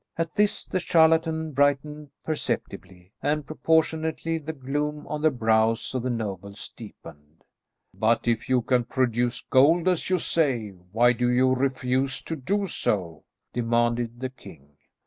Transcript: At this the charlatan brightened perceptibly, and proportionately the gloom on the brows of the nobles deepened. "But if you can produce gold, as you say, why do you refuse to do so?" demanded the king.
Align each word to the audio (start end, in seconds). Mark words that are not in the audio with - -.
At 0.17 0.33
this 0.33 0.65
the 0.65 0.79
charlatan 0.79 1.51
brightened 1.51 2.09
perceptibly, 2.23 3.13
and 3.21 3.45
proportionately 3.45 4.39
the 4.39 4.51
gloom 4.51 5.05
on 5.05 5.21
the 5.21 5.29
brows 5.29 5.93
of 5.93 6.01
the 6.01 6.09
nobles 6.09 6.73
deepened. 6.75 7.43
"But 7.93 8.27
if 8.27 8.49
you 8.49 8.63
can 8.63 8.83
produce 8.85 9.41
gold, 9.41 9.87
as 9.87 10.09
you 10.09 10.17
say, 10.17 10.69
why 10.71 11.13
do 11.13 11.29
you 11.29 11.53
refuse 11.53 12.23
to 12.23 12.35
do 12.35 12.65
so?" 12.65 13.25
demanded 13.53 14.19
the 14.21 14.29
king. 14.31 14.77